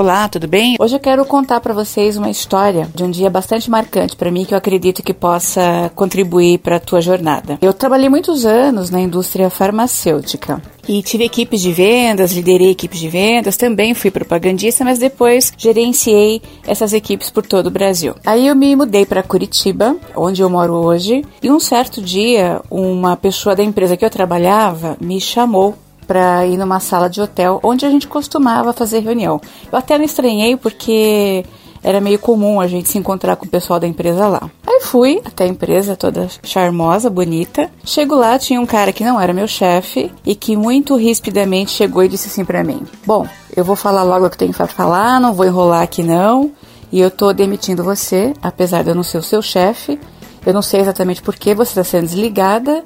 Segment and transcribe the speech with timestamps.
[0.00, 0.76] Olá, tudo bem?
[0.80, 4.46] Hoje eu quero contar para vocês uma história de um dia bastante marcante para mim
[4.46, 7.58] que eu acredito que possa contribuir para a tua jornada.
[7.60, 13.10] Eu trabalhei muitos anos na indústria farmacêutica e tive equipes de vendas, liderei equipes de
[13.10, 18.14] vendas, também fui propagandista, mas depois gerenciei essas equipes por todo o Brasil.
[18.24, 23.18] Aí eu me mudei para Curitiba, onde eu moro hoje, e um certo dia uma
[23.18, 25.76] pessoa da empresa que eu trabalhava me chamou
[26.10, 29.40] para ir numa sala de hotel onde a gente costumava fazer reunião.
[29.70, 31.44] Eu até não estranhei porque
[31.84, 34.50] era meio comum a gente se encontrar com o pessoal da empresa lá.
[34.66, 37.70] Aí fui até a empresa toda charmosa, bonita.
[37.84, 42.02] Chego lá, tinha um cara que não era meu chefe e que muito rispidamente chegou
[42.02, 43.24] e disse assim para mim: "Bom,
[43.56, 46.50] eu vou falar logo o que tenho para falar, não vou enrolar aqui não,
[46.90, 49.96] e eu tô demitindo você, apesar de eu não ser o seu chefe.
[50.44, 52.82] Eu não sei exatamente por que você está sendo desligada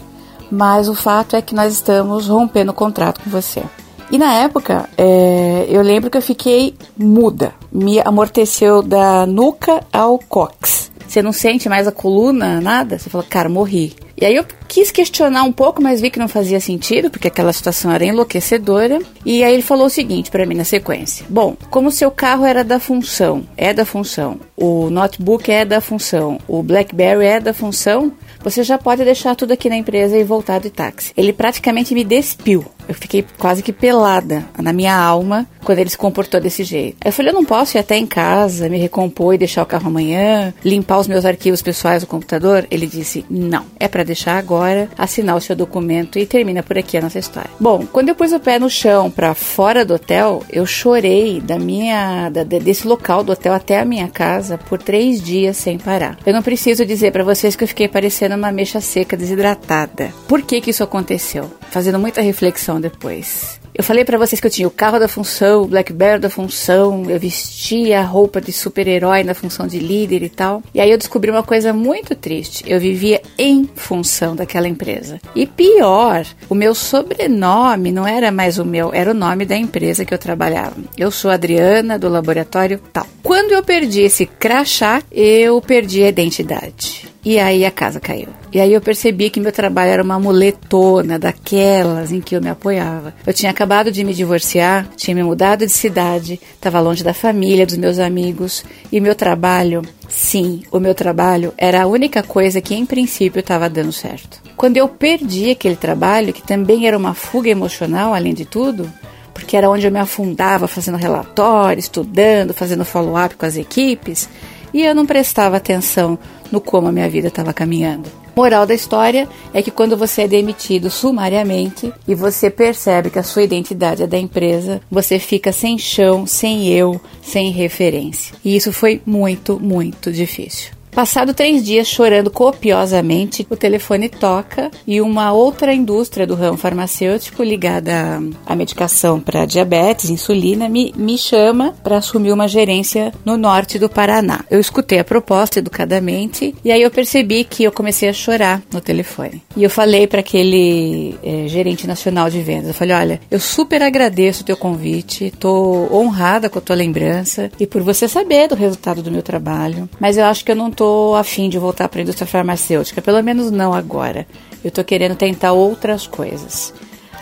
[0.51, 3.63] mas o fato é que nós estamos rompendo o contrato com você.
[4.11, 10.19] E na época, é, eu lembro que eu fiquei muda, me amorteceu da nuca ao
[10.19, 10.93] cox.
[11.07, 12.99] Você não sente mais a coluna, nada?
[12.99, 13.95] Você fala, cara, morri.
[14.21, 17.53] E aí eu quis questionar um pouco, mas vi que não fazia sentido, porque aquela
[17.53, 18.99] situação era enlouquecedora.
[19.25, 22.65] E aí ele falou o seguinte para mim na sequência: Bom, como seu carro era
[22.65, 28.13] da função, é da função, o notebook é da função, o BlackBerry é da função,
[28.45, 31.13] você já pode deixar tudo aqui na empresa e voltar de táxi.
[31.17, 32.65] Ele praticamente me despiu.
[32.87, 36.99] Eu fiquei quase que pelada na minha alma quando ele se comportou desse jeito.
[37.03, 39.89] Eu falei, eu não posso ir até em casa, me recompor e deixar o carro
[39.89, 42.67] amanhã, limpar os meus arquivos pessoais do computador?
[42.71, 44.54] Ele disse, não, é para deixar agora,
[44.97, 47.51] assinar o seu documento e termina por aqui a nossa história.
[47.59, 51.59] Bom, quando eu pus o pé no chão para fora do hotel, eu chorei da
[51.59, 56.19] minha, da, desse local do hotel até a minha casa por três dias sem parar.
[56.25, 60.13] Eu não preciso dizer para vocês que eu fiquei parecendo uma ameixa seca, desidratada.
[60.29, 61.51] Por que que isso aconteceu?
[61.75, 63.59] Fazendo muita reflexão depois.
[63.75, 67.11] Eu falei para vocês que eu tinha o carro da função, o Blackberry da função,
[67.11, 70.63] eu vestia a roupa de super-herói na função de líder e tal.
[70.73, 72.63] E aí eu descobri uma coisa muito triste.
[72.65, 75.21] Eu vivia em função daquela empresa.
[75.35, 80.05] E pior, o meu sobrenome não era mais o meu, era o nome da empresa
[80.05, 80.77] que eu trabalhava.
[80.97, 83.09] Eu sou Adriana do laboratório tal.
[83.21, 87.04] Quando eu perdi esse crachá, eu perdi a identidade.
[87.25, 88.29] E aí a casa caiu.
[88.53, 92.51] E aí eu percebi que meu trabalho era uma muletona daquelas em que eu me
[92.51, 93.15] apoiava.
[93.27, 97.65] Eu tinha acabado de me divorciar, tinha me mudado de cidade, estava longe da família,
[97.65, 98.63] dos meus amigos,
[98.93, 103.71] e meu trabalho, sim, o meu trabalho era a única coisa que em princípio estava
[103.71, 104.43] dando certo.
[104.55, 108.93] Quando eu perdi aquele trabalho, que também era uma fuga emocional além de tudo,
[109.33, 114.29] porque era onde eu me afundava fazendo relatório, estudando, fazendo follow-up com as equipes,
[114.75, 116.19] e eu não prestava atenção
[116.55, 118.09] no como a minha vida estava caminhando.
[118.37, 123.25] Moral da história é que quando você é demitido sumariamente e você percebe que a
[123.25, 128.37] sua identidade é da empresa, você fica sem chão, sem eu, sem referência.
[128.45, 130.71] E isso foi muito, muito difícil.
[130.95, 137.43] Passado três dias chorando copiosamente, o telefone toca e uma outra indústria do ramo farmacêutico
[137.43, 143.77] ligada à medicação para diabetes, insulina, me, me chama para assumir uma gerência no norte
[143.77, 144.45] do Paraná.
[144.49, 148.81] Eu escutei a proposta educadamente e aí eu percebi que eu comecei a chorar no
[148.81, 149.43] telefone.
[149.57, 153.83] E eu falei para aquele é, gerente nacional de vendas, eu falei, olha, eu super
[153.83, 158.55] agradeço o teu convite, tô honrada com a tua lembrança e por você saber do
[158.55, 161.89] resultado do meu trabalho, mas eu acho que eu não tô tô afim de voltar
[161.89, 164.27] para a indústria farmacêutica, pelo menos não agora.
[164.63, 166.75] Eu tô querendo tentar outras coisas.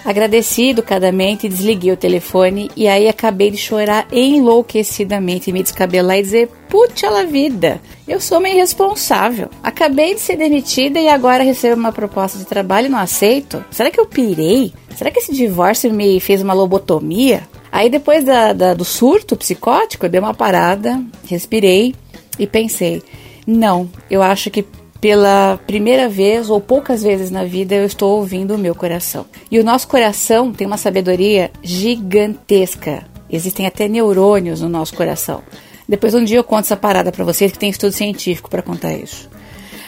[0.04, 6.48] Agradeci educadamente, desliguei o telefone e aí acabei de chorar enlouquecidamente, me descabelar e dizer:
[6.68, 9.48] Putz, a vida, eu sou uma irresponsável.
[9.62, 13.64] Acabei de ser demitida e agora recebo uma proposta de trabalho e não aceito?
[13.70, 14.72] Será que eu pirei?
[14.96, 17.42] Será que esse divórcio me fez uma lobotomia?
[17.70, 21.94] Aí depois da, da, do surto psicótico, eu dei uma parada, respirei
[22.40, 23.00] e pensei:
[23.46, 24.64] não, eu acho que
[25.00, 29.26] pela primeira vez ou poucas vezes na vida eu estou ouvindo o meu coração.
[29.50, 33.04] E o nosso coração tem uma sabedoria gigantesca.
[33.28, 35.42] Existem até neurônios no nosso coração.
[35.88, 38.94] Depois um dia eu conto essa parada para vocês que tem estudo científico para contar
[38.94, 39.28] isso.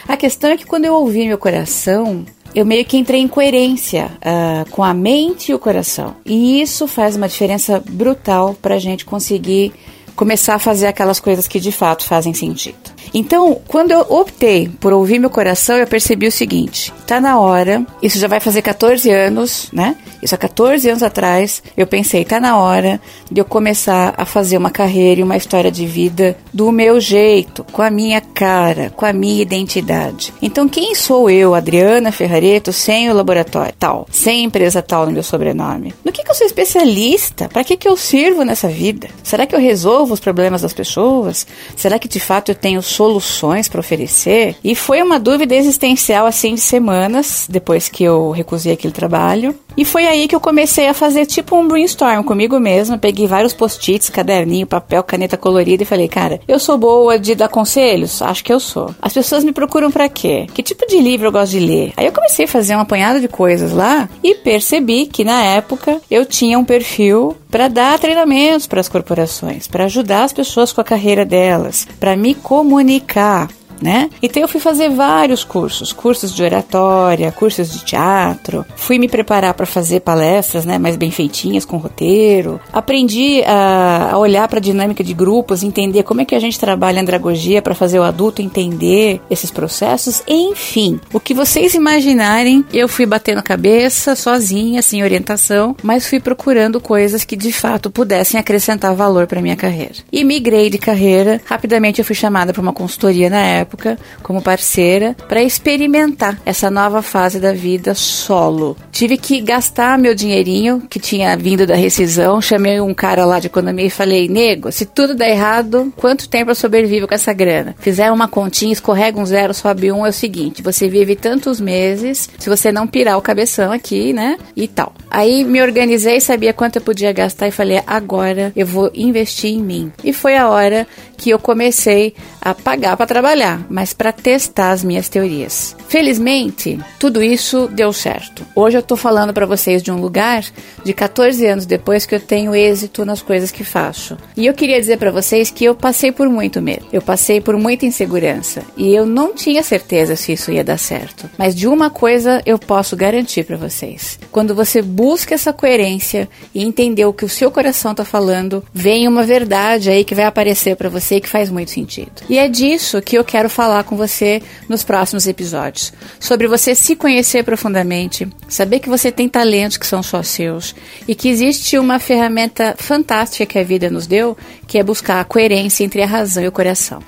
[0.05, 4.11] A questão é que quando eu ouvi meu coração, eu meio que entrei em coerência
[4.17, 6.15] uh, com a mente e o coração.
[6.25, 9.73] E isso faz uma diferença brutal para a gente conseguir
[10.15, 12.94] começar a fazer aquelas coisas que de fato fazem sentido.
[13.13, 17.85] Então, quando eu optei por ouvir meu coração, eu percebi o seguinte: tá na hora,
[18.01, 19.95] isso já vai fazer 14 anos, né?
[20.21, 22.99] Isso há 14 anos atrás, eu pensei, tá na hora
[23.29, 27.63] de eu começar a fazer uma carreira e uma história de vida do meu jeito,
[27.71, 30.33] com a minha cara, com a minha identidade.
[30.41, 35.21] Então, quem sou eu, Adriana Ferrareto, sem o laboratório tal, sem empresa tal no meu
[35.21, 35.93] sobrenome?
[36.03, 37.47] No que, que eu sou especialista?
[37.47, 39.09] Para que, que eu sirvo nessa vida?
[39.21, 41.45] Será que eu resolvo os problemas das pessoas?
[41.75, 44.55] Será que de fato eu tenho soluções para oferecer?
[44.63, 49.55] E foi uma dúvida existencial assim de semanas depois que eu recusei aquele trabalho.
[49.77, 52.97] E foi aí que eu comecei a fazer tipo um brainstorm comigo mesma.
[52.97, 57.49] Peguei vários post-its, caderninho, papel, caneta colorida e falei, cara, eu sou boa de dar
[57.49, 58.21] conselhos?
[58.21, 58.93] Acho que eu sou.
[59.01, 60.47] As pessoas me procuram para quê?
[60.53, 61.93] Que tipo de livro eu gosto de ler?
[61.97, 66.01] Aí eu comecei a fazer uma apanhada de coisas lá e percebi que na época
[66.09, 70.81] eu tinha um perfil para dar treinamentos para as corporações, para ajudar as pessoas com
[70.81, 73.49] a carreira delas, para me comunicar
[73.85, 74.09] né?
[74.21, 79.53] Então eu fui fazer vários cursos, cursos de oratória, cursos de teatro, fui me preparar
[79.53, 82.59] para fazer palestras, né, mais bem feitinhas com roteiro.
[82.73, 86.59] Aprendi a, a olhar para a dinâmica de grupos, entender como é que a gente
[86.59, 90.23] trabalha andragogia para fazer o adulto entender esses processos.
[90.27, 96.19] Enfim, o que vocês imaginarem, eu fui batendo a cabeça sozinha, sem orientação, mas fui
[96.19, 99.93] procurando coisas que de fato pudessem acrescentar valor para minha carreira.
[100.11, 101.39] E migrei de carreira.
[101.45, 106.71] Rapidamente eu fui chamada para uma consultoria na época época como parceira para experimentar essa
[106.71, 108.75] nova fase da vida solo.
[108.91, 113.47] Tive que gastar meu dinheirinho que tinha vindo da rescisão, chamei um cara lá de
[113.47, 117.75] economia e falei: "Nego, se tudo der errado, quanto tempo eu sobrevivo com essa grana?"
[117.79, 122.29] Fizeram uma continha, escorrega um zero, sobe um, é o seguinte: você vive tantos meses,
[122.39, 124.37] se você não pirar o cabeção aqui, né?
[124.55, 124.93] E tal.
[125.11, 129.61] Aí me organizei, sabia quanto eu podia gastar e falei: "Agora eu vou investir em
[129.61, 129.91] mim".
[130.03, 130.87] E foi a hora
[131.17, 135.75] que eu comecei a pagar para trabalhar, mas para testar as minhas teorias.
[135.87, 138.45] Felizmente, tudo isso deu certo.
[138.55, 140.43] Hoje eu estou falando para vocês de um lugar
[140.83, 144.17] de 14 anos depois que eu tenho êxito nas coisas que faço.
[144.35, 147.57] E eu queria dizer para vocês que eu passei por muito medo, eu passei por
[147.57, 151.29] muita insegurança e eu não tinha certeza se isso ia dar certo.
[151.37, 156.63] Mas de uma coisa eu posso garantir para vocês: quando você busca essa coerência e
[156.63, 160.75] entender o que o seu coração está falando, vem uma verdade aí que vai aparecer
[160.75, 162.11] para você que faz muito sentido.
[162.29, 165.93] E é disso que eu quero falar com você nos próximos episódios.
[166.19, 170.75] Sobre você se conhecer profundamente, saber que você tem talentos que são só seus
[171.07, 174.35] e que existe uma ferramenta fantástica que a vida nos deu,
[174.67, 177.03] que é buscar a coerência entre a razão e o coração.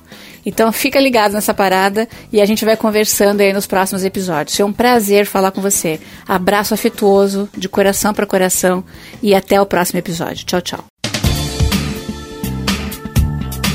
[0.45, 4.59] Então fica ligado nessa parada e a gente vai conversando aí nos próximos episódios.
[4.59, 5.99] É um prazer falar com você.
[6.27, 8.83] Abraço afetuoso, de coração para coração
[9.21, 10.45] e até o próximo episódio.
[10.45, 10.96] Tchau, tchau.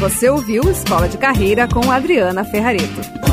[0.02, 3.31] Você ouviu Escola de Carreira com Adriana Ferrareto.